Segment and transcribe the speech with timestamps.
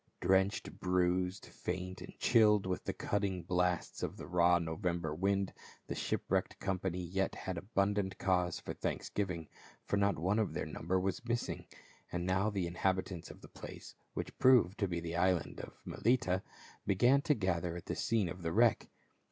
[0.19, 5.53] Drenched, bruised, faint, and chilled with the cutting blasts of the raw November wind,
[5.85, 9.47] the shipwrecked company yet had abundant cause for thanksgiving,
[9.85, 11.67] for not one of their number was missing.
[12.11, 16.41] And now the inhabitants of the place, which proved to be the island of Melita,
[16.87, 18.87] began to gather at the scene of the wreck.